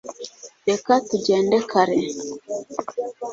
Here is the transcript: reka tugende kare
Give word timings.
reka 0.69 0.91
tugende 1.07 1.57
kare 1.71 1.97